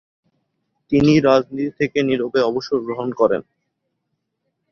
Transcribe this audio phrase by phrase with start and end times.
[0.91, 3.41] তিনি রাজনীতি থেকে নীরবে অবসর গ্রহণ করেন।